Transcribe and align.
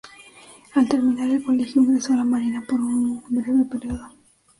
Al 0.73 0.89
terminar 0.89 1.29
el 1.29 1.43
colegio 1.43 1.79
ingresó 1.83 2.13
a 2.13 2.15
la 2.15 2.23
marina 2.23 2.65
por 2.67 2.81
un 2.81 3.23
breve 3.29 3.63
período. 3.65 4.09